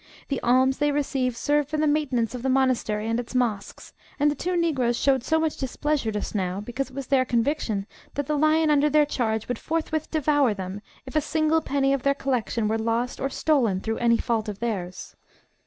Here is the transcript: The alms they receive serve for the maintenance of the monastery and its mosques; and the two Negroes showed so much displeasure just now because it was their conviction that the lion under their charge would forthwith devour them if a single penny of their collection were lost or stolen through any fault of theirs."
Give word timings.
The 0.29 0.39
alms 0.41 0.79
they 0.79 0.91
receive 0.91 1.37
serve 1.37 1.67
for 1.69 1.77
the 1.77 1.85
maintenance 1.85 2.33
of 2.33 2.41
the 2.41 2.49
monastery 2.49 3.07
and 3.07 3.19
its 3.19 3.35
mosques; 3.35 3.93
and 4.19 4.31
the 4.31 4.35
two 4.35 4.55
Negroes 4.57 4.97
showed 4.97 5.23
so 5.23 5.39
much 5.39 5.57
displeasure 5.57 6.09
just 6.11 6.33
now 6.33 6.59
because 6.59 6.89
it 6.89 6.95
was 6.95 7.05
their 7.05 7.23
conviction 7.23 7.85
that 8.15 8.25
the 8.25 8.35
lion 8.35 8.71
under 8.71 8.89
their 8.89 9.05
charge 9.05 9.47
would 9.47 9.59
forthwith 9.59 10.09
devour 10.09 10.55
them 10.55 10.81
if 11.05 11.15
a 11.15 11.21
single 11.21 11.61
penny 11.61 11.93
of 11.93 12.01
their 12.01 12.15
collection 12.15 12.67
were 12.67 12.79
lost 12.79 13.19
or 13.19 13.29
stolen 13.29 13.79
through 13.79 13.97
any 13.97 14.17
fault 14.17 14.49
of 14.49 14.57
theirs." 14.57 15.15